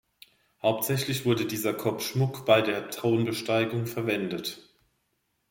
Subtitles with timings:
[0.63, 4.67] Hauptsächlich wurde dieser Kopfschmuck bei der Thronbesteigung verwendet.